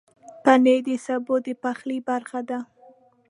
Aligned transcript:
پنېر 0.43 0.79
د 0.87 0.89
سبو 1.05 1.35
د 1.45 1.47
پخلي 1.63 1.97
برخه 2.09 2.41
ده. 2.49 2.59